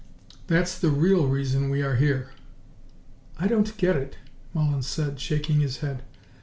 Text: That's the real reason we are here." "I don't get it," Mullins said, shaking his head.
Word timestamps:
That's 0.47 0.79
the 0.79 0.89
real 0.89 1.27
reason 1.27 1.69
we 1.69 1.83
are 1.83 1.97
here." 1.97 2.31
"I 3.37 3.47
don't 3.47 3.77
get 3.77 3.95
it," 3.95 4.17
Mullins 4.51 4.87
said, 4.87 5.19
shaking 5.19 5.59
his 5.59 5.77
head. 5.81 6.01